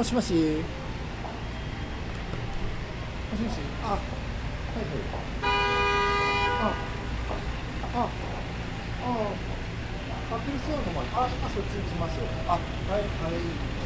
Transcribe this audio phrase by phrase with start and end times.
[0.00, 0.32] もしもし。
[0.32, 0.40] もし
[3.42, 3.60] もし。
[3.84, 3.86] あ。
[3.90, 5.04] はいはい。
[5.42, 5.46] あ。
[7.92, 8.00] あ。
[8.00, 8.08] あ。
[10.32, 11.28] アップルストアの前あ。
[11.28, 11.28] あ。
[11.50, 12.52] そっち行きますよあ。
[12.52, 13.79] はいはい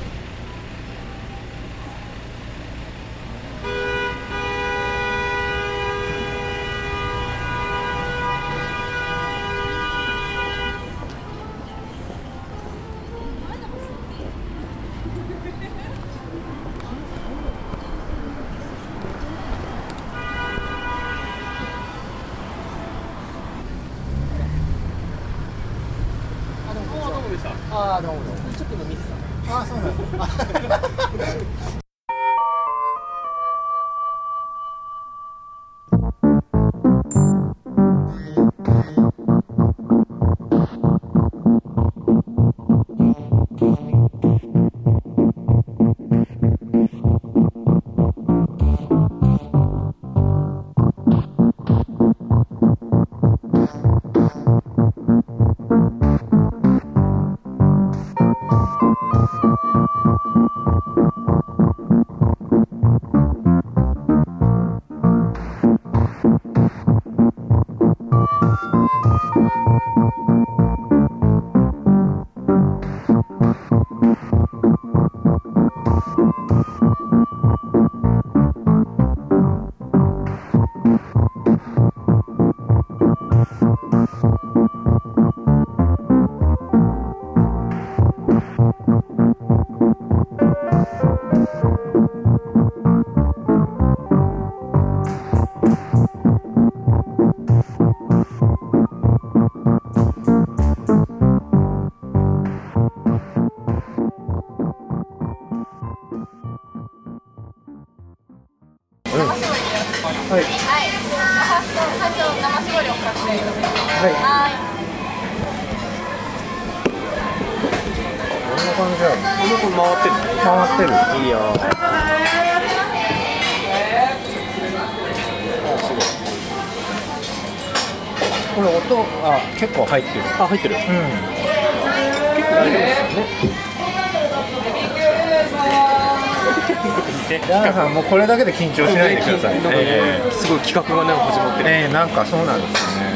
[142.15, 143.15] かそうなんですよね。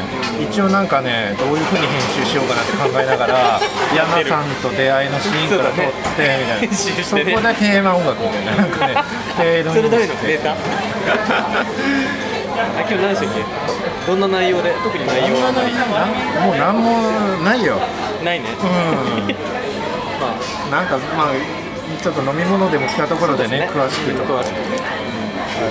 [0.50, 3.60] 一応なんかねどういうふうに編集しようかなって考えながら
[3.94, 6.68] 山さんと出会いのシーンから撮ってみたいな、ね。
[7.02, 8.94] そこでテーマ音楽みたいななんかね
[9.36, 10.54] フェードインそれ誰のデータあ
[12.80, 14.10] 今日何でしたっけ？
[14.10, 14.70] どんな内容で？
[14.82, 15.52] 特に内容は？
[15.52, 15.62] なん
[16.46, 17.78] もうなんもないよ。
[18.24, 18.46] ないね。
[18.62, 19.34] うん。
[20.20, 20.76] まあ。
[20.76, 21.26] なんかまあ
[22.02, 24.78] ちょっと飲み物でも来たところでね詳しくと詳しくね。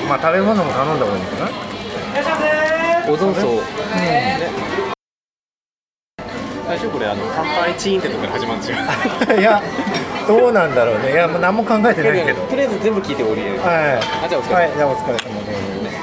[0.10, 2.67] まあ食べ物も頼んだ方がいいのかな
[3.10, 3.42] オゾン層
[3.96, 4.38] ね
[6.68, 8.78] 最初これあの乾杯チーンってとこから始まるんですよ。
[9.40, 9.62] いや
[10.28, 11.14] どうなんだろうね。
[11.14, 12.42] いやもう何も考えてないけど。
[12.42, 14.26] とりあえず全部聞いて降りはい。
[14.26, 14.56] あじゃあお疲れ。
[14.56, 15.98] 様はいじゃあお疲れ様です。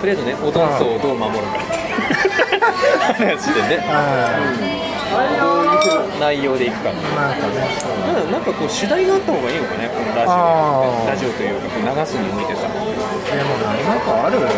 [0.00, 1.58] とりあえずねオゾン層をどう守るか
[3.14, 3.62] 話で。
[3.76, 6.90] ねはいうふうな内容でいくか。
[6.90, 7.04] いなん
[7.38, 7.54] かね
[8.06, 11.04] なんかなんかこう主題があった方がいいのかねこのラジあー。
[11.04, 12.68] オラジオというかこう流すに向いてさ。
[12.68, 12.68] で
[13.44, 14.40] もなんかある？
[14.40, 14.48] なん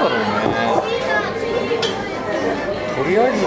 [0.00, 0.26] だろうね。
[2.96, 3.46] とりあえず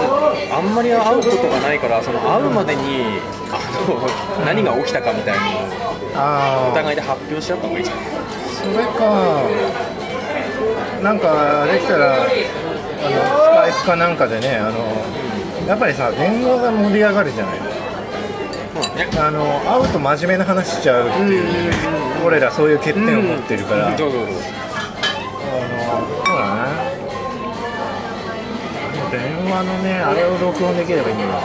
[0.54, 5.60] あんまり会うことがないからその会うまでにあの何が起きたかみたいなのを
[6.14, 7.96] ああお互いで発表し合った方がいいじゃん。
[7.98, 9.48] それか。
[11.02, 12.26] なんかできたら
[13.00, 14.78] スカイプかなんかでねあの
[15.66, 17.60] やっぱりさ電話が盛り上がるじゃない。
[19.18, 21.44] あの会うと真面目な話しちゃうっていう
[22.24, 24.26] 俺らそういう欠点を持ってるから、あのどうぞどう。
[24.26, 24.54] ぞそうだね
[28.86, 29.20] あの電
[29.50, 31.36] 話のねあれを録音できればいいんだよね。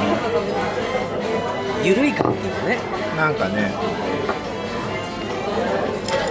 [1.83, 2.77] ゆるい感じのね。
[3.17, 3.73] なんかね。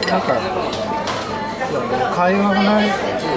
[0.08, 0.26] なんか
[1.70, 2.88] そうだね会話がない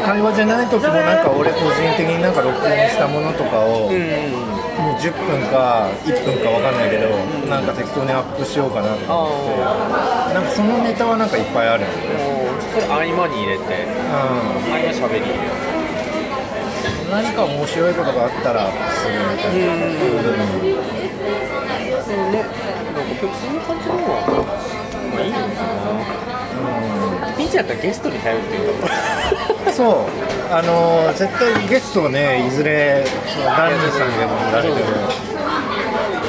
[0.06, 7.10] 会話じゃない時もなんか俺個人的になんか録音したものとかを、うんもう10分か1分かわかんないけど、
[7.50, 9.58] なんか適当にアップしようかなと思っ
[10.30, 11.86] てなんかそのネタはなんかいっぱいある
[12.70, 13.64] それ合間に入れて。
[13.66, 17.10] 合間しゃべり入れるう。
[17.10, 19.74] ん何か面白いことがあったらするみたいな。
[19.74, 19.98] うん
[22.06, 25.66] そうねなんか今日そういう感じの方がまあいいのか
[27.26, 27.34] な。
[27.36, 28.86] ピンチだったらゲストに頼ってるか
[29.54, 29.98] もそう。
[30.50, 33.04] あの絶対ゲストをねいずれ
[33.46, 35.28] ダンディさんでもられても。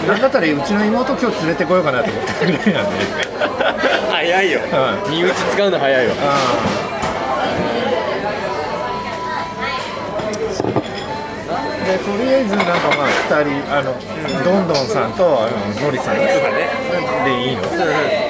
[0.07, 3.05] なんだったらうちの妹今日連れてこようかなと思ってるぐらいなんで
[4.11, 6.15] 早いよ、う身内使うの早いよ
[11.85, 13.93] でとりあえずなんかまあ2人あの、
[14.45, 16.27] どんどんさんとあののりさんね。
[17.25, 18.28] でいいの？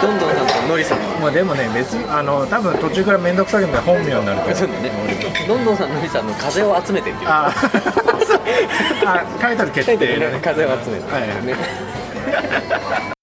[0.00, 0.98] どんどんさんとのりさん。
[1.20, 4.90] まあでもね別にあの多分途中から面倒くさいので本名になるからそうだね。
[5.48, 7.28] どんどんさんのりさんの風を集めてっていう。
[7.28, 7.52] あ
[9.06, 10.40] あ書いてある決定だね。
[10.42, 11.22] 風を集めて、はい。
[11.46, 13.15] ね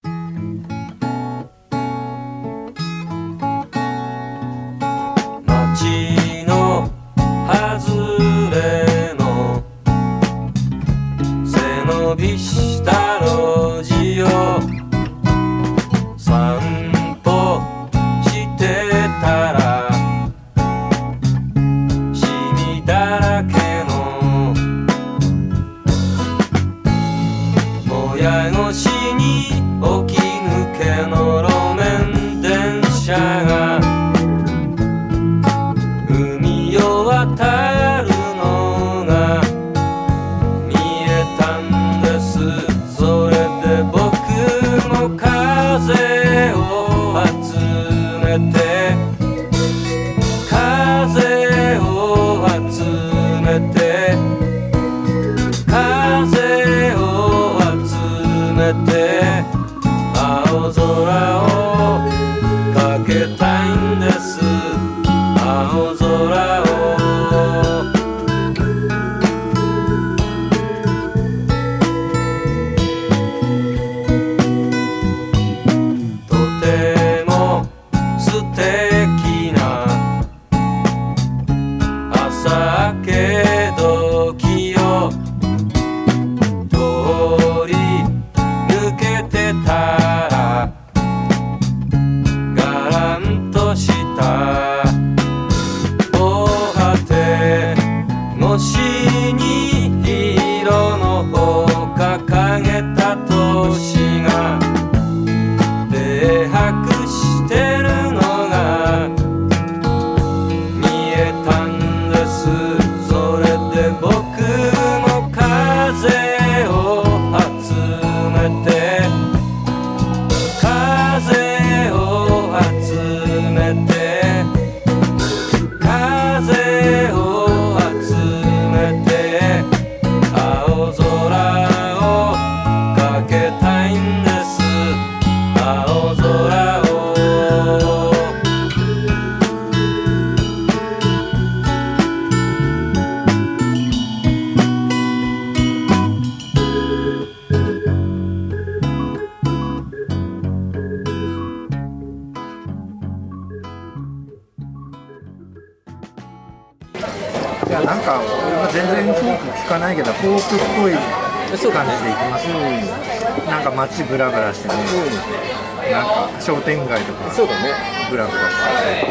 [165.91, 167.69] なんか商店街とかそうだね。
[168.09, 168.55] ブラブラし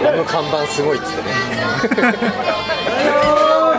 [0.01, 2.15] てあの看板すごいっつってね。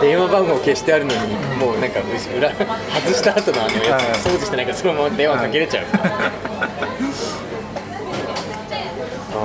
[0.00, 2.00] 電話番号消してあるのにもうなんか
[2.36, 4.04] 裏外した後のあのやはい。
[4.18, 5.84] つ掃除してないからそのまま電話かけれちゃう、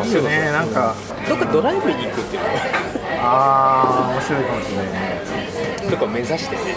[0.01, 0.95] あいいよねなんか。
[1.27, 2.49] どっかドライブに行くっていうの？
[3.21, 5.21] ああ面白いかもしれないね。
[5.89, 6.75] とか目指してね。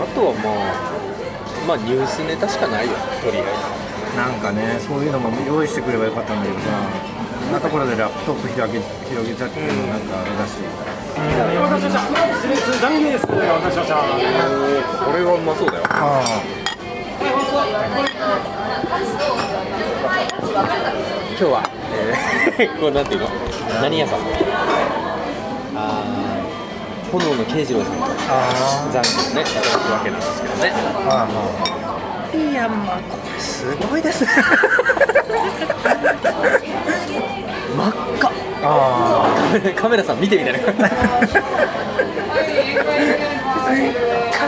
[0.00, 1.11] あとはまあ
[1.66, 2.92] まあニュースネタしかないよ
[3.22, 3.46] とりあえ
[4.16, 6.66] なんかねそういうのも用意してくればよかったんだけどさ
[7.44, 10.56] こんなところでラップトップ広げ広げちゃってもなんかあれだし、
[11.14, 12.24] お待たせしました。
[12.36, 12.80] 失礼です。
[12.80, 13.26] 残業です。
[13.28, 13.94] お待たせしました。
[13.96, 16.42] ずこれはうまそうだよあ
[21.28, 21.62] 今日は、
[22.58, 23.28] えー、 こうなんていうの？
[23.82, 24.20] 何屋さん？
[25.76, 26.31] あー
[27.12, 30.72] 炎の慶次郎さんとあ残業ねいただくわけなんですけどね。
[31.08, 31.28] あ
[32.32, 34.30] あいやまあこれすごいですね。
[37.76, 38.32] 真っ赤。
[38.64, 40.58] あカメラカメラさん見てみたいな。
[40.60, 40.72] 辛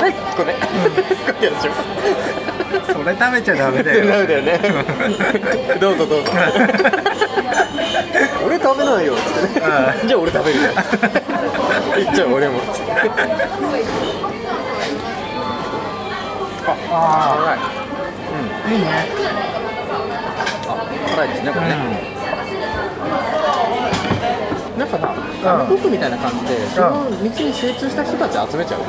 [0.09, 0.13] い。
[0.37, 0.45] これ。
[0.45, 0.53] これ
[1.47, 1.73] やるでしょあ
[2.93, 4.07] それ食べちゃダメだよ。
[4.07, 4.59] ダメだよね。
[5.81, 6.31] どうぞどうぞ。
[8.47, 9.15] 俺食べないよ。
[9.15, 10.71] っつってねあじゃあ俺食べるよ
[11.99, 12.61] いっちゃう俺も。
[12.61, 12.93] つって
[16.91, 17.59] あ辛い。
[18.65, 18.87] あいいね。
[20.67, 20.71] あ
[21.15, 21.71] 辛いですねこれね、
[24.79, 25.15] なんかさ
[25.55, 28.81] アメトークみたいな感じでその道に精通した人たち集めちゃう。
[28.81, 28.85] う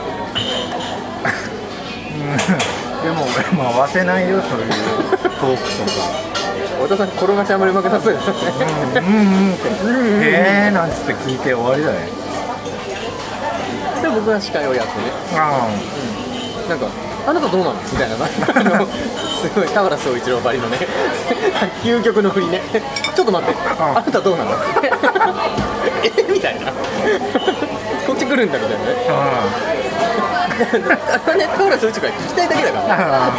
[2.15, 2.37] ん。
[3.03, 6.25] でも俺も回せないよそういうトークとか。
[6.75, 8.41] 太田さん転がしあまり負けなそうですよね。
[8.95, 9.69] うんうんうんって
[10.27, 12.09] 「へえ」なんつって聞いて終わりだね。
[12.09, 12.14] で
[14.15, 14.99] 僕が司会をやってね。
[15.35, 15.67] あ
[16.69, 16.87] なんか
[17.27, 17.73] あなたどうなの？
[17.73, 18.15] みたいな。
[18.17, 18.23] す
[19.53, 20.77] ごい田原総一郎ばりのね。
[21.83, 22.61] 究極の振りね。
[23.15, 23.59] ちょっと待って。
[23.79, 24.51] あなたどうなの？
[26.03, 26.11] え？
[26.31, 26.71] みたいな。
[26.71, 26.77] こ
[28.13, 28.95] っち来るんだみたいなね。
[29.09, 29.43] あ
[30.55, 30.57] あ
[31.33, 33.27] れね田原総一郎が聞きたいだけだから。
[33.27, 33.31] あ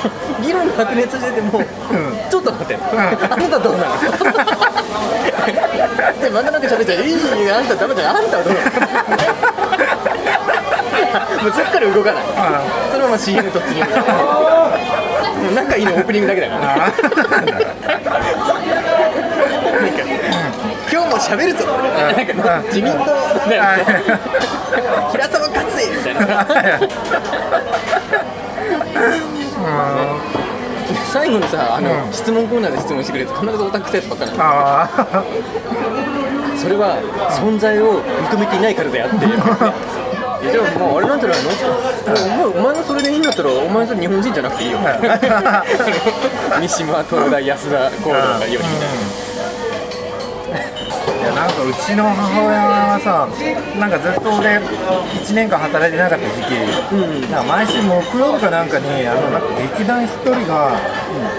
[0.43, 1.63] 議論白熱してても、
[2.31, 3.97] ちょっと待って、あなたどうなの？
[6.21, 7.15] で、なんか喋っちゃう、いいい
[7.47, 8.67] い、あんたダメだよ、あんたはどうなの？
[11.43, 12.25] もうそっから動かない、
[12.93, 17.01] そのまま CM 突入もう仲いいのオープニングだけだから、なんか
[20.91, 22.99] 今日も喋るぞ、なんか自民党。
[25.13, 26.47] 平沢勝つみたいな。
[31.13, 32.13] 最後にさあの、うん。
[32.13, 35.25] 質問コーナーで質問してくれるやつ必ずオタクってやつばっかなのああ。
[36.59, 36.99] それは
[37.41, 39.17] 存在を認めていないからであって
[40.47, 44.79] いやじゃあもうあれなんじゃないのお前お前がそれでいいんだったらお前それ日本人じゃなくていいよ。
[46.61, 49.27] 三島東大安田講堂がよりみたい。
[51.07, 53.27] いやなんかうちの母親はさ
[53.81, 56.55] なんかずっと俺1年間働いてなかった時期、
[57.31, 60.79] なんか毎週木曜日かなんかにあのなんか劇団一人が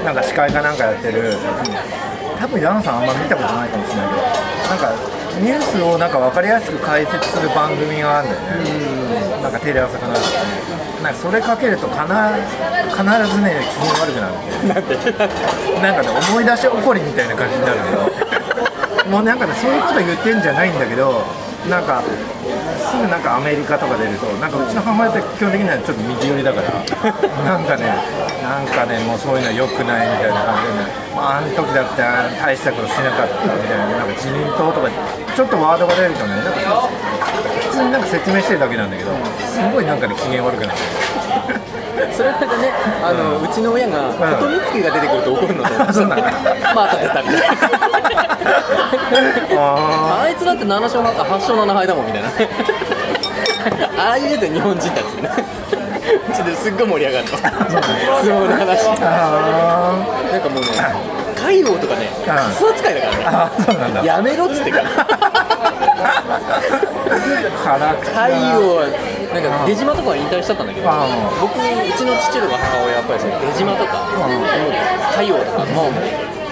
[0.04, 1.38] なんか司会かなんかやってる、
[2.38, 4.28] 多分矢野さんあんま見たことないかもしれないけど
[4.68, 4.92] なんか
[5.40, 8.97] ニュースをなんか分かりやすく解説する番組があるんだよね、
[9.48, 13.00] なんかテレ朝かななんかそれかけると必必
[13.32, 21.24] ずね機嫌悪くなるんだよなんかね思い出し起こりみたいな感じになるけどもうなんかねそういうこと言ってんじゃないんだけど
[21.72, 26.84] なんかすぐなんかアメリカとか出るとなんかうちの母親って基本的にはちょっと右寄りだから
[27.48, 27.88] なんかね
[28.44, 32.04] なんかねもうそういうのは良くないみたいな感じでね、まあ、あの時だって
[32.39, 37.07] 大したことしなかったみたいななんか自民党とかちょっとワードが出るとねなんか
[37.77, 40.79] 通になんか説明してるだけなんだけどすごいなんかね機嫌悪くなる。
[41.98, 42.72] なそれなんかね
[43.03, 46.31] あの、うちの親が琴光が出てくると怒るのと そうなんだ
[46.74, 47.57] また出たみたいな。
[49.57, 52.29] ああいつだって7勝8勝7敗だもんみたいな。
[53.98, 55.29] ああいうやつ日本人たちね。
[56.34, 57.51] ちょっとすっごい盛り上がるの相
[58.24, 58.86] 撲の話。
[58.86, 60.67] なんかもうね
[61.36, 63.07] 海王とかねカス扱いだか
[63.91, 64.07] らね。
[64.07, 65.47] やめろっつってから
[67.63, 68.88] 辛く海王は
[69.33, 70.89] なんか出島とかは引退しちゃったんだけど
[71.41, 71.63] 僕う
[71.97, 74.07] ちの父とか母親やっぱりその出島とか
[75.15, 75.93] 海王とかもう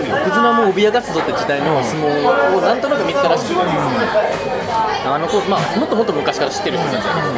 [0.06, 7.32] 横綱も脅かすぞって時代の相撲をなんとなく見てたらしくあの子まあもっともっと昔から知ってる人たちだけど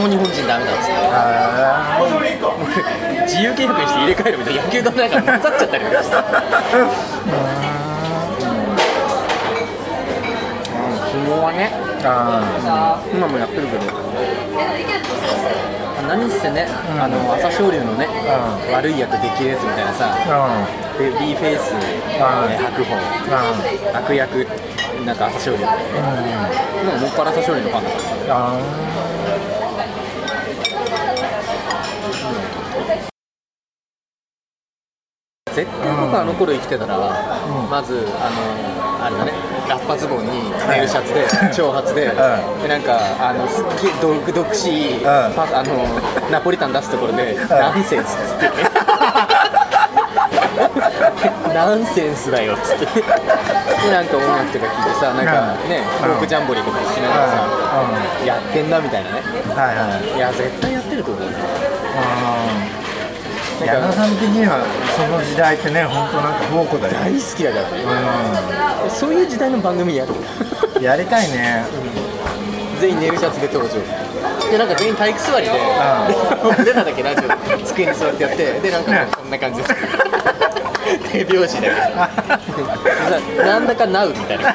[0.00, 0.92] もう日本人ダメだっつって。
[1.12, 1.98] あ
[3.28, 6.16] 自由契約にして入れ替えるみたいな野球となんか混ざっちゃったりとかして
[11.48, 12.04] はねー。
[12.04, 13.80] あ今もやってるけど。
[16.08, 16.64] 何せね、
[16.98, 21.80] あの朝青龍のね、う悪い役できるやつみたいなさーベビーフェイス、うん。
[22.48, 22.96] えー白鵬。
[23.92, 24.46] あ悪役
[25.04, 25.64] なんか朝青龍。
[25.64, 25.74] って
[26.80, 28.58] 今もっぱら朝青龍のファンだからさあ
[35.52, 36.96] 絶対僕あの頃生きてたら、
[37.68, 39.32] まずあのあれだね
[39.68, 45.84] ラッパズボンにネイルシャツで長髪で,、でなんかあのすっげえ毒々しい、パあの
[46.30, 48.46] ナポリタン出すところで、ナンセンスっつって。
[48.46, 48.52] ね
[51.54, 52.86] ナンセンスだよっつって。
[52.86, 52.92] で
[53.92, 57.46] なんか音楽とか聴いてさなんかねフォークジャンボリーとかしながらさ、
[58.24, 59.22] やってんなみたいなね。
[59.54, 60.16] はいはい。
[60.16, 61.22] いや絶対やってると思う
[63.64, 64.62] 矢野さん的には
[64.96, 66.94] その時代ってね本当なんか宝庫だよ。
[66.94, 68.90] 大好きだから。
[68.90, 70.12] そういう時代の番組やる。
[70.12, 71.64] うんやりたいね。
[72.80, 73.74] 全員ネイルシャツで登場。
[74.50, 75.58] でなんか全員体育座りで、で
[76.62, 77.58] 俺らだけラジオ。
[77.66, 78.52] 机に座ってやって。
[78.60, 79.74] でなんかこんな感じです。
[81.10, 81.68] 手拍子だ
[83.44, 84.52] なんだかなうみたいな。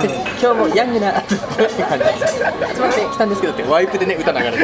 [0.00, 0.08] で
[0.40, 2.04] 今日もヤングな って感じ。
[2.04, 2.14] で
[2.74, 4.58] 集まってきたんですけどってワイプでね歌流れて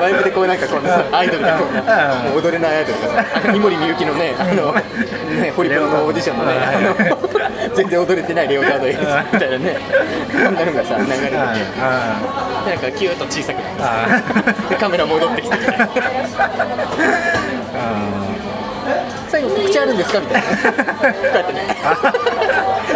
[0.00, 6.94] ワイプでこうなんかこんなさアイドルでこんなもう踊れないアイドルがさあの井森美幸のねあのねホリプロのオーディションのねあの
[7.74, 9.78] 全然踊れてないレオタードエースみたいなね
[10.32, 15.56] こんなのがさ流れててでなんかキューッと小さくなってカメラ戻ってきて。
[15.56, 15.86] みたいな
[19.30, 20.20] 最最後告知あるんですか？
[20.20, 20.48] みたいな。
[20.48, 20.56] こ
[21.04, 21.60] うやってね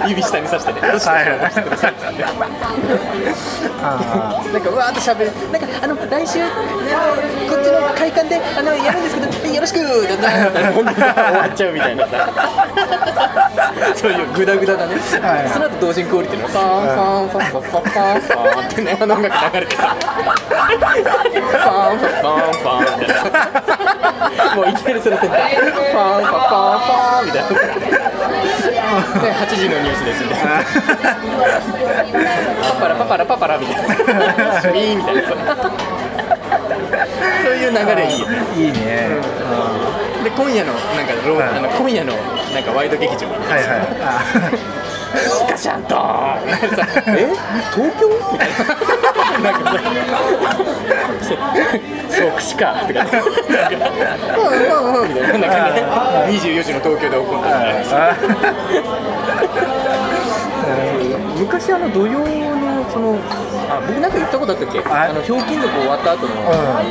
[0.08, 0.80] 指下にさしてね。
[0.80, 1.38] どうしてはい。
[1.38, 2.24] はいしてくださいって言って
[3.82, 5.32] あなんかうわーって喋る。
[5.52, 6.46] なんかあの来週、ね、
[7.48, 12.28] こっちの会館であのやるんですけどよろしくっ終わっちゃうみたいなさ。
[13.96, 14.96] そういうグダグダだね、
[15.52, 16.48] その後同時にクオリティの。
[16.48, 19.96] ファンファンファンファンファンファンってねあの音楽流れてさ。
[19.98, 23.81] ファンファンファンファンみたいな
[24.56, 27.48] もういきなりそれセンターファンファンファンみたいな。
[29.22, 30.50] で8時のニュースですみたいな。
[32.62, 34.60] パパラパパラパパラみたいな。
[34.60, 35.22] シュイーンみたいな。
[37.44, 38.82] そういう流れいいよねあいいね、
[40.24, 41.48] で今夜のなんかロー、はい。
[41.58, 42.12] あの今夜の
[42.54, 43.26] なんかワイド劇場。
[43.28, 43.88] はいはい。
[44.02, 44.22] あ
[45.48, 45.94] ガシャンと
[47.12, 47.28] え？
[47.74, 48.08] 東京？
[48.32, 48.54] みたいな
[49.40, 49.80] なんか
[52.10, 53.00] そう串かとか
[54.36, 54.52] うん
[54.84, 55.80] うんうんみたいななんかね
[56.28, 58.12] 24時の東京で起こったみたいな
[61.38, 63.18] 昔あの土曜のその
[63.68, 66.82] あ僕なんか言ったことあったっけあのひょうきん族終わった後の,、あ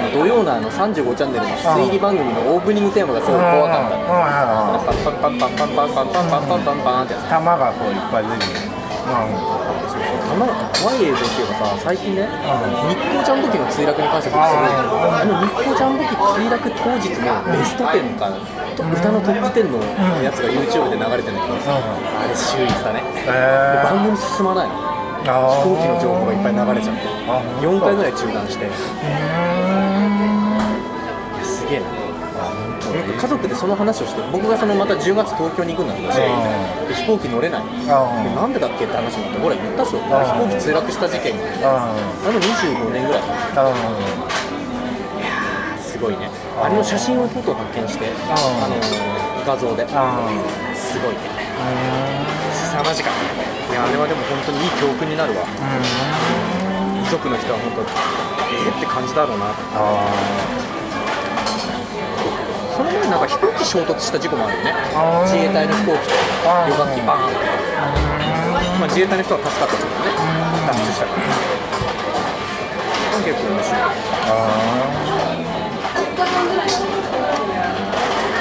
[0.00, 4.80] の土曜のあの35チャンネルの推理番組のオープニングテーマがすごい怖かったあ
[5.20, 8.69] パンパンパンパンパンパンパンパンパンパンパンってやつ玉がこういっぱい出てくる
[9.04, 10.46] 玉
[10.80, 12.28] 怖い映像っていうかさ最近ね
[12.88, 18.30] 日光ジャンボ機の墜落に関して僕すごいあの日光ジャンボ機墜落当日のベスト10か
[18.80, 23.02] 歌のトップ10のやつが YouTube で流れてるんだけどさあれ秀逸だね。
[23.12, 24.74] でえ番組進まないの。
[25.20, 25.26] 飛
[25.64, 28.64] 行機の情報がいっぱい流れちゃってあ4回ぐらい中断して。
[28.64, 28.72] いや
[31.42, 31.99] うすげえな
[32.94, 37.62] なんか家族でその話をして僕がそのまた10月東京に行くんだけどさで飛行機乗れない。
[37.86, 38.04] であ
[38.34, 43.22] なんでだっけって話になってほら言ったっしょ飛あ行機墜落した事件がああの25年ぐらい。
[43.56, 43.72] あ
[45.80, 46.30] すごいね。
[46.62, 48.76] あれの写真をとうとう発見してああの
[49.46, 49.84] 画像で。
[49.90, 50.28] あ
[50.74, 51.18] すごいね。
[52.52, 55.44] 凄まじかったいやあれはでも本当にいい教訓になるわ。
[57.04, 59.46] 遺族の人は本当えーって感じだろうな
[62.80, 64.72] その前なんか飛行機衝突した事故もあるよね。
[65.28, 66.14] 自衛隊の飛行機と
[66.64, 69.92] 旅客機バーンまあ自衛隊の人は助かったけどね。
[70.64, 71.28] 脱出したから。
[73.20, 73.84] 結構面白い。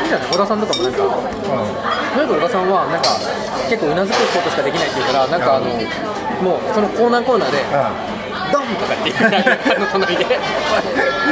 [0.03, 0.27] いいじゃない？
[0.31, 3.19] 小田さんとかもなんかとにかく小田さんはなんか
[3.67, 5.65] 結構うなずくことしかできないっていうからなんかあの
[6.41, 7.59] もうそのコーナーコーナーで
[8.51, 10.25] 「ドン!」とかって言ってあの隣で。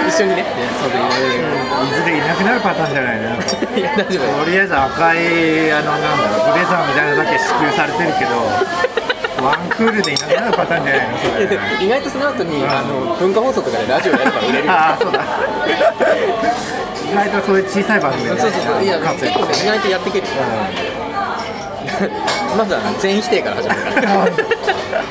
[0.08, 0.45] 一緒にね。
[0.82, 3.23] それいずれいなくなるパターンじゃないの
[3.77, 8.32] いや大丈夫とりあえず赤いあのなんだろうブレザーみたいなのだけ支給されてるけど
[9.45, 11.45] ワンクールでいなくなるパターンじゃないのそれ。
[11.45, 14.71] も意外とその後にあの文化放送とかでラジオやるから売れるよ。
[14.73, 15.19] ああそうだ。
[17.12, 18.84] 意外とそういう小さい番組でそうそうそう。
[18.84, 20.27] いや結構ね意外とやっていける。
[22.58, 24.08] まずは全員否定から始まるから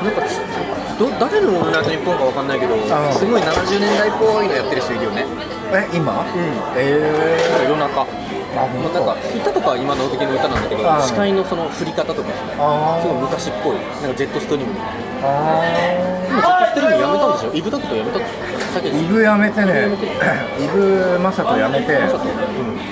[0.00, 0.22] なんか
[0.98, 5.24] ど誰のオールナイトニッポンかわかんないけどあすごい70年代っぽいのやってる人いるよね。
[5.72, 6.12] え今？
[6.12, 6.52] うん。
[6.76, 6.98] え
[7.52, 8.06] なんか夜中。
[8.50, 13.78] あもうなんか歌とかは今の時の歌なんだけどあ司会のその振り方とかあすごい昔っぽい。
[14.02, 14.74] なんかジェットストリーム。
[15.22, 15.62] あ
[16.28, 17.54] 今ジェットストリームやめたんでしょ？
[17.54, 18.22] イブタクトやめたイ
[19.06, 19.86] ブやめてね。
[20.58, 21.98] イブマサトやめて。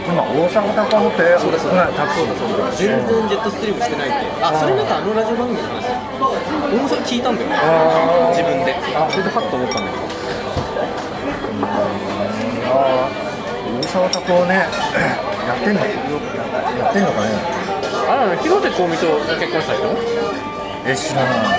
[0.09, 1.87] 今大阪タカホテそうだそうだ。
[1.92, 2.35] タクシー。
[2.38, 4.27] そうだ全然ジェットストリームしてないって。
[4.42, 5.88] あそれなんかあのラジオ番組の話
[6.18, 7.57] 俺もそれ聞いたんだよね。
[7.59, 8.74] あ自分で。
[9.11, 10.02] それでハッと思ったんだけど。
[12.70, 13.09] あ
[13.81, 14.66] 大沢たこね
[15.48, 15.81] やってんの？
[15.81, 15.87] や
[16.90, 17.31] ってんのかね？
[18.09, 19.07] あら広瀬香美と
[19.38, 19.87] 結婚した人？
[20.87, 21.59] え知らない。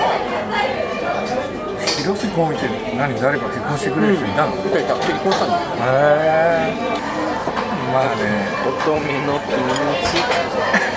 [2.00, 3.14] 広瀬香美って何？
[3.20, 4.80] 誰か結婚してくれる人いたの、へいた。
[4.80, 6.76] いた結婚したんだよえ
[7.92, 8.46] まあね。
[8.68, 9.66] 乙女の気持
[10.04, 10.20] ち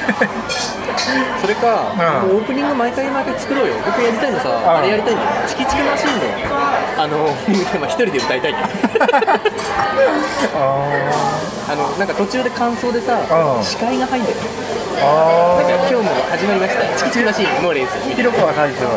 [1.41, 2.37] それか、うん。
[2.37, 3.73] オープニング毎回毎回作ろうよ。
[3.85, 5.29] 僕やりたいのさ、あれやりたいんだよ。
[5.47, 6.21] チキチキマシンの
[7.03, 8.67] あのオープニングテーマ一人で歌いたいんだよ。
[10.55, 13.63] あ あのなんか途中で感想でさうん。
[13.63, 14.35] 司会が入んだよ。
[15.03, 16.81] なんか今日も始まりました。
[16.97, 17.91] チキチキマシンモーレース。
[18.09, 18.91] ー広川大将だっ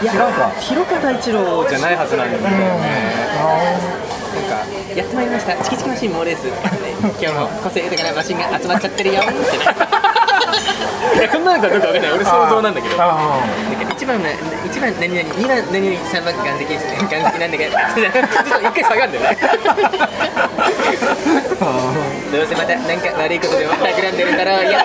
[0.00, 0.04] け？
[0.04, 0.12] いや
[0.60, 2.48] 広川大一郎じゃないはずなんだよね、
[4.98, 5.54] やってまいりました。
[5.62, 6.48] チキチキマシンモーレース。
[7.22, 9.20] 今日も個性豊かなマシンが集まっちゃってるよ。
[9.22, 9.38] ってね
[11.14, 12.12] いやこんなのかどうかわかんない。
[12.12, 12.96] 俺想像なんだけど。
[12.96, 14.28] なんかあ一番は
[14.66, 19.38] 一番何々二番何々三番岩石ですね岩石なんだけどちょっと一回下がるんだよね
[22.30, 24.78] どうせまたなんか悪いことでも企んでるんだろうよ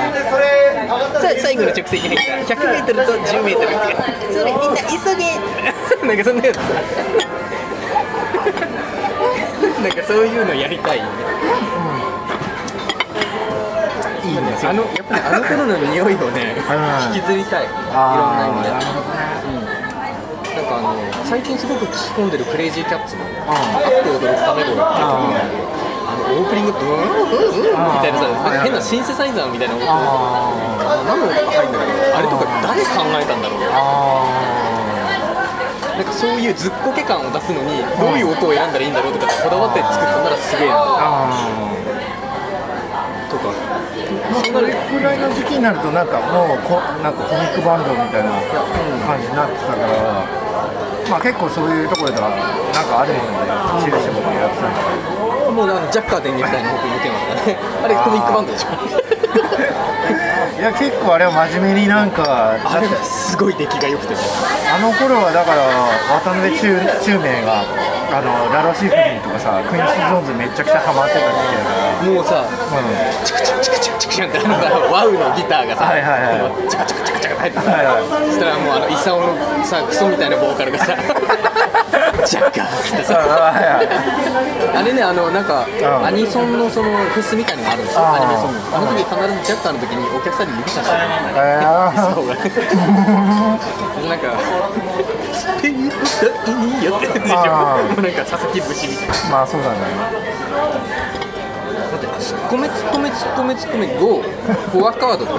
[0.00, 3.68] さ最後の直線に入った100メートルと10メートル
[4.32, 5.24] それみんな急げ
[6.06, 6.62] なんかそんなやつさ
[9.82, 11.00] なんかそういうのやりたいい
[14.32, 17.64] いねあのやっぱりあの頃の匂いをねうん引きずりたい。
[17.64, 19.59] いろんな意味で
[20.70, 20.94] かあの
[21.26, 25.42] 最近すごく聞き込んでるクレイジーキャッツの「あって驚くため頃」っていう曲が
[26.06, 29.90] あのオープニングブーンブーンみたいなさなんか変なシンセサイザーみたいな音あ
[31.06, 33.60] 何の音が入るんだろうあれとか誰考えたんだろう
[35.98, 40.74] なんかそういうずっこけ感を出すのにどういう音を選んだらいいんだろうとかこだわって作ったならすげえな。
[43.28, 43.48] とか。
[43.48, 43.90] ー
[44.32, 48.30] それくらいの時期になるとなんかもうこなんかコミックバンドみたいな
[49.06, 50.49] 感じになってたから
[51.10, 52.38] まあ結構そういうところではな
[52.82, 54.86] んかあるもので印象僕やってたんだけ
[55.18, 55.50] ど。
[55.50, 57.58] もうあのジャッカー電撃隊の方向向けますからね。
[57.82, 58.70] あれコミックバンドでしょ。
[60.60, 64.20] いや結構あれは真面目になんかあれすごい出来が良くてね
[64.68, 65.64] あの頃はだから
[66.20, 67.64] 渡辺宙宙明が
[68.12, 71.70] あのラロ・シフリンとかさクインシー・ジョーンズめちゃくちゃハマってた時期だか
[72.04, 72.12] ら。
[72.12, 76.99] もうさうチクチクチクチクチクチクってあのさワウのギターがさ、はいはいはいチカチカ
[77.40, 79.32] 入ってさ、はいはいそしたらもうあのイサオの
[79.64, 80.94] さクソみたいなボーカルがさ
[82.26, 88.00] ジャッカーってんさあれねあのなんかんアニソンのそのフェスみたいのがあるんですよ。
[88.04, 90.92] アニメソングあの時必ずジャッカーの時にお客さんに指さして
[94.08, 94.26] なんか
[95.32, 97.46] スペインだいいよってやつでしょなん
[98.12, 99.14] か佐々木節みたいな。
[99.30, 99.76] まあそうだね。
[101.90, 104.22] だってツッコめツッコめツッコめツッコめ GO
[104.72, 105.38] フォアカードだよ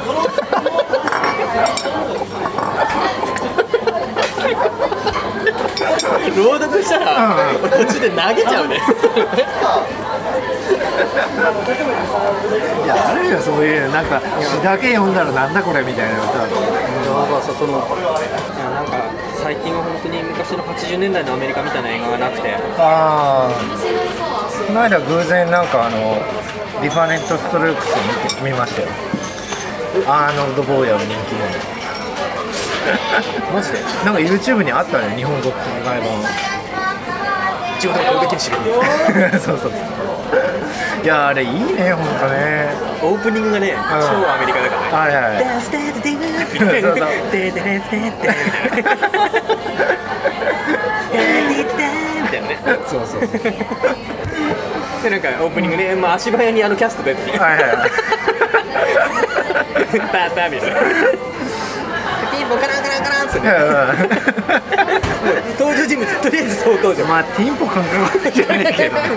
[6.35, 8.75] 朗読したら、俺途中で投げちゃうね。
[12.83, 16.55] いやあるよそういうなんか詩だけ読んだらなんだこれみたいな歌なんか
[17.41, 17.81] さそのい
[18.59, 22.55] やなんか最近は本当に昔の80年代のアメリカみたいな映画がなくて。
[22.77, 23.51] ああ
[24.67, 26.21] この間偶然なんかあの
[26.81, 28.87] Diff'rent Strokes を見て見ましたよ
[30.07, 31.45] アーノルド坊やの人気者。
[33.53, 33.79] マジで？
[34.05, 36.01] なんか YouTube にあったね日本語吹き替え
[37.77, 39.81] 一応でも攻撃にしてる版そうそうそう。
[41.03, 42.69] いやあれいいねほんとね。
[43.03, 43.79] オープニングがね、超
[44.31, 44.91] アメリカだからね。
[44.91, 48.35] はいはいダンスデーデーデーそうそうデーデーデーデーデーみたい
[51.89, 52.51] なみたいなね
[52.87, 53.29] そうそうそう
[55.03, 57.89] でなんかオープニングで、まあ、足早にあのキャスト出てきてはいはい
[59.99, 60.79] パーパーみたいな。
[62.31, 63.47] ピンポンカランカランカランっつって。
[63.47, 63.53] ね
[65.59, 69.07] 登場人物とりあえず総登場まあティンポ感覚じゃないけどはい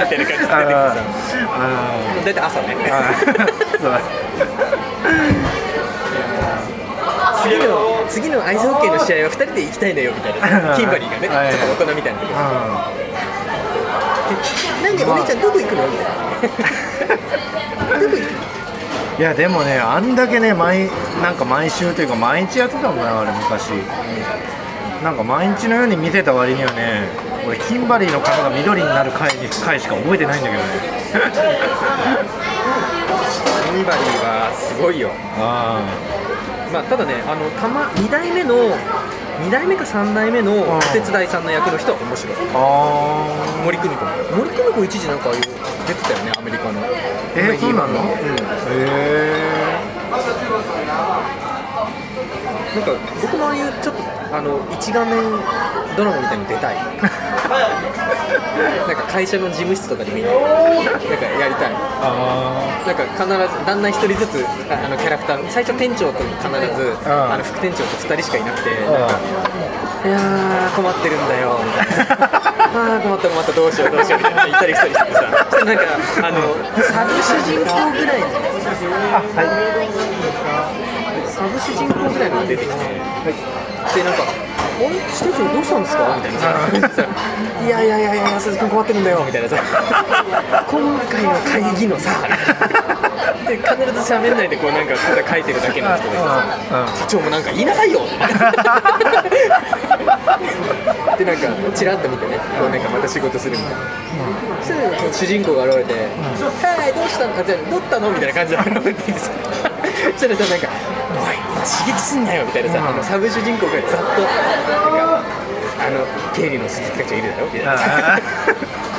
[0.00, 0.94] みたいな感じで出てきてさあ
[2.24, 2.74] 大体朝ね。
[2.90, 3.14] あ
[3.78, 3.92] そう
[7.42, 10.74] 次の次のアイスホッケーの試合は2人で行きたいんだよみたいな。
[10.76, 12.30] キンバリーがねはいちょっと大人みたいな時。
[12.30, 12.34] う
[14.82, 15.86] なんでお姉ちゃんどこ行くの？
[15.86, 18.45] みたいなどこ行くのん
[19.18, 20.90] いやでもねあんだけね毎
[21.22, 23.70] なんか毎週というか毎日やってたもんねあれ昔。
[25.02, 27.08] なんか毎日のように見てた割にはね
[27.46, 30.68] 俺キンバリーの髪が緑になる回に回しか覚えてないんだけどね。
[33.64, 35.10] キンバリーはすごいよ。
[35.38, 35.80] あ
[36.72, 38.54] まあ、ただね、あのたま2代目の
[39.40, 42.34] 2代目か3代目のお手伝いさんの役の人は面白い。
[42.54, 44.04] あ森久美子。
[44.36, 46.80] 森久美子一時なんか出てたよねアメリカの。
[47.36, 47.98] えーそうなのうん。
[48.00, 48.16] あ
[48.70, 49.75] へ
[52.76, 54.02] なんか僕もああいうちょっと
[54.36, 55.16] あの一画面
[55.96, 56.76] ドラマみたいに出たい。
[56.76, 56.82] な
[58.92, 60.26] んか会社の事務室とかで見る。
[60.28, 60.42] なんか
[61.40, 61.70] やりたい。
[61.72, 63.32] あなんか必ず
[63.64, 66.28] 旦那一人ずつああのキャラクター最初店長と必
[66.76, 69.18] ずあの副店長と2人しかいなくてなんか
[70.04, 71.86] いやー困ってるんだよみたい
[72.18, 72.28] な。
[72.76, 74.42] あー困った困ったどうしようどうしようみたいな。
[74.46, 75.22] 行ったり来たりしてさ。
[75.64, 75.82] なんか
[76.18, 76.54] あの
[76.92, 78.26] サブ主人公ぐらいの
[81.36, 82.86] サブ主人公ぐらいのが出てきて、はい
[83.94, 86.88] でなんか「あれ支店長どうしたんですか?」みたいな。
[86.88, 87.04] さ
[87.64, 89.56] 「いやいやいやいや鈴木君困ってるんだよ」みたいなさ
[90.66, 92.10] 「今回の会議のさ」
[93.46, 93.68] で必
[94.04, 96.16] ず喋んないでこうなんかただ書いてるだけの人で。
[96.18, 98.00] さうん社長もなんか言いなさいよ
[101.18, 102.36] でなんかチラッと見てね。
[102.58, 103.78] こうなんかまた仕事するみたいな、
[104.62, 107.44] そしたら主人公が現れて「はいどうしたの？
[107.44, 109.30] じゃあどったの?」みたいな感じで 現れてそし
[110.20, 110.68] たらさなんか
[111.66, 115.22] 「刺激すんなよ」みたいなさ、あのサブ主人公がざっとなんか
[115.82, 117.46] 「ああの経理の鈴木課長いるだろ？
[117.46, 117.72] みたいな。
[117.74, 117.76] あ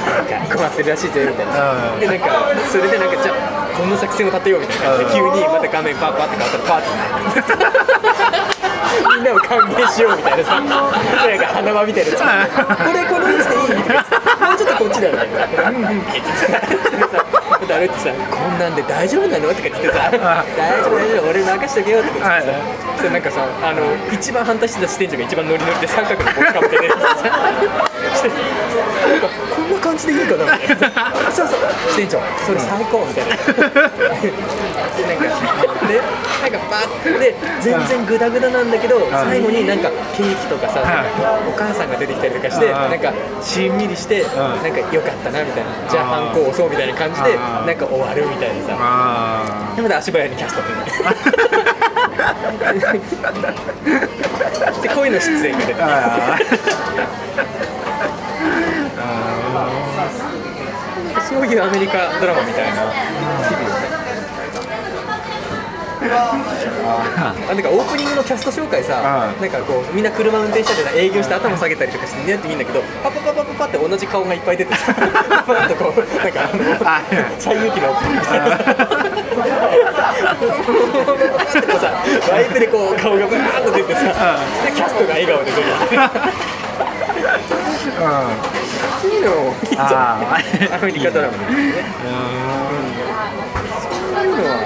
[0.08, 1.52] なんか困ってるらしいぜみたいな。
[1.94, 2.00] うん。
[2.00, 2.26] でなんか
[2.72, 3.36] それでなんかじゃあ
[3.76, 4.86] こんな作戦を立てようみたいな。
[4.96, 10.62] 感じで急にまた画面パッパって変わったらパーティーみんなを歓迎しようみたいなさ。
[10.62, 12.20] なんか花輪みたいなやつ。
[12.22, 13.84] これこの位置でいい？
[13.84, 15.28] とかもうちょっとこっちだよね。
[15.58, 16.00] うんうん。
[16.00, 16.62] って言ってさ
[17.60, 20.10] でさ歩いてさこんなんで大丈夫なのとか言ってさ。
[20.12, 20.20] 大
[20.84, 21.30] 丈夫大丈夫。
[21.30, 22.54] 俺任しとけよとか言ってさ。
[22.98, 26.96] そしたらなんかさあの一番反対してた支店長が一番ノリノリで三角の帽子かぶってねさ
[28.17, 31.13] してなんかこんな感じでいいかなみたいな
[31.89, 32.19] 支店長。
[32.45, 33.06] それ最高。
[33.06, 35.17] みたいなでなん。
[35.17, 35.23] か
[35.88, 36.02] で
[36.41, 40.82] なんかバッてで全然グダグダなんだけど最後になんかケーキとかさ
[41.47, 42.71] お母さんが出てきたりとかしてうん。
[42.71, 48.76] なんかしんみりしてなんかよかったなみたいなじゃあハンコを押そうみたいな感じでうんなんか終わるみたいなさ。
[48.80, 52.88] あでまた足早にキャストみたいな
[54.82, 55.73] でこういうの出演が出て
[61.28, 62.92] そういうアメリカドラマみたいな
[63.48, 63.98] 日々をね
[66.00, 69.02] あなんかオープニングのキャスト紹介さ、
[69.42, 76.63] なんかこうみんな車運転したり営業して頭下げたりとかしてねって見るんだけど、パパパパパパって同じ顔がいっぱい出てさ、パッとこう、なんかあの、
[77.40, 78.32] 最有機のオープニングさ、
[81.58, 81.92] ってこうさ、
[82.32, 84.40] ワイプでこう顔がバーっと出てさ、
[84.74, 85.68] キャストが笑顔で出る。
[87.98, 89.54] うん1位の
[90.76, 91.74] アメリカドラマですい
[93.82, 94.58] そんなのは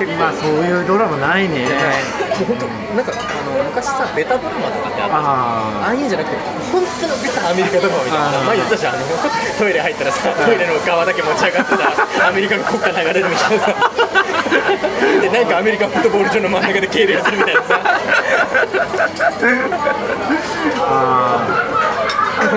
[0.00, 1.68] 結構そういうドラマないね、
[2.48, 2.64] 本当
[2.96, 6.36] なんかあの昔さベタドラマとかってあったあああいうじゃなくて
[6.72, 8.40] 本当のベタアメリカドラマみたいな。
[8.48, 9.04] 前言ったじゃんあの
[9.60, 13.74] トイレ入ったらさトイレの側だけ持ち上がってさアメリカの国歌流れるみたいなさ。
[15.20, 17.80] でなんかアメリカフットボール場の真ん中で敬礼するみたいなさ。
[20.80, 21.69] ああ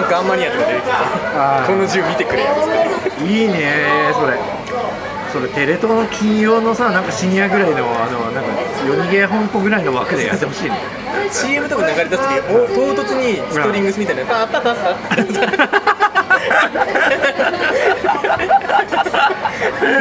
[0.02, 1.64] ガンマニアとか出てきてさ。
[1.68, 2.50] この銃見てくれよ
[3.26, 4.38] いいねそれ。
[5.32, 8.52] それテレ東の金曜のさなんかシニアぐらいのあのなんか
[8.86, 10.78] 夜逃げ本舗ぐらいの枠でやってほしいね。
[11.34, 15.83] CM とか流れ出す時お唐突にストリングスみたいなパッパッパッパ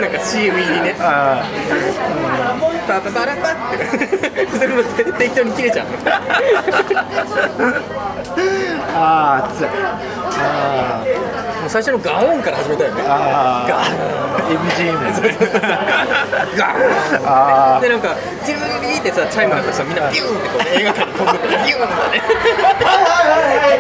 [0.01, 0.97] なんか CM 入りね。
[0.99, 1.45] あ
[2.87, 4.47] パッパパラパって。
[4.47, 4.83] それも
[5.19, 5.87] 適当に切れちゃう。
[8.95, 9.67] あああ熱い。
[9.67, 11.05] あ
[11.61, 13.03] もう最初のガオンから始めたよね。
[13.07, 13.85] あガあ
[14.51, 14.99] MGM
[16.59, 16.75] ガ
[17.25, 17.83] あーン。
[17.83, 22.23] でなんかジェリーってさチャイムがさみんなビューンってこう、ね、映画館に飛ぶってビューンってね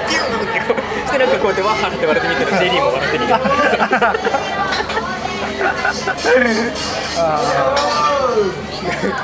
[0.09, 3.39] ビューンってこうしてなんかこうやってわーって笑って見てる J リーも笑って見てる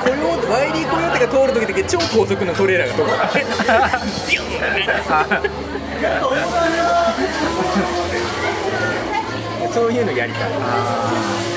[0.05, 3.07] コヨーテワイリーコヨーテが通る時だけ超高速のトレーラーが通る
[4.29, 4.47] ビューン
[5.39, 5.43] っ
[9.69, 11.48] てそういうのやりたい。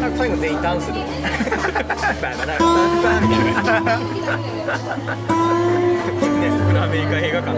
[0.00, 1.00] なんか最後全員ダンスで。
[2.22, 2.46] ババン
[3.02, 4.14] バンみたいな感じ
[6.40, 7.50] ねこのアメリカ映画館